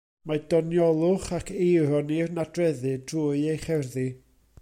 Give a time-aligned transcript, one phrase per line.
[0.29, 4.09] Mae doniolwch ac eironi'n nadreddu drwy ei cherddi.